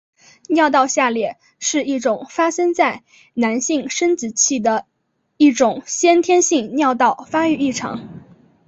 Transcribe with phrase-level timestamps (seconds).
[0.49, 3.03] 尿道下裂是一种发生在
[3.35, 4.87] 男性生殖器的
[5.37, 8.09] 一种先天性尿道发育异常。